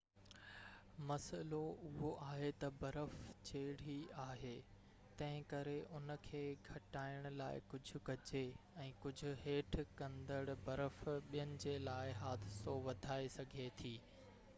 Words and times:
مسئلو 1.09 1.57
اهو 1.89 2.07
آهي 2.27 2.47
تہ 2.63 2.69
برف 2.83 3.11
چيڙهي 3.49 3.97
آهي 4.23 4.53
تنهنڪري 5.19 5.75
ان 5.99 6.15
کي 6.29 6.41
گهٽائڻ 6.71 7.29
لاءِ 7.41 7.61
ڪجهہ 7.75 8.03
ڪجي 8.11 8.43
۽ 8.89 8.99
ڪجهہ 9.07 9.37
هيٺ 9.45 9.79
ڪرندڙ 10.03 10.57
برف 10.71 10.99
ٻين 11.35 11.55
جي 11.65 11.77
لاءِ 11.91 12.19
حادثو 12.27 12.79
وڌائي 12.91 13.33
سگهي 13.41 13.69
ٿي 13.83 13.97